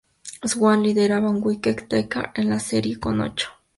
Swann 0.51 0.81
lideraba 0.81 1.29
el 1.29 1.35
"wicket-taker" 1.43 2.31
en 2.33 2.49
la 2.49 2.59
serie, 2.59 2.97
con 2.99 3.21
ocho. 3.21 3.49